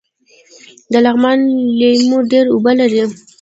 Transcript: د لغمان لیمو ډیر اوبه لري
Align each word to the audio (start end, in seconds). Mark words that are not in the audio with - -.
د 0.91 0.93
لغمان 1.05 1.39
لیمو 1.79 2.17
ډیر 2.31 2.45
اوبه 2.51 2.71
لري 2.79 3.01